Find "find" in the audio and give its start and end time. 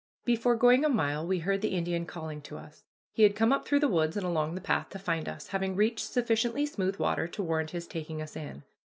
4.97-5.29